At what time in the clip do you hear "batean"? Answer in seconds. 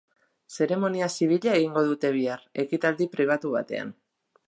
3.59-3.99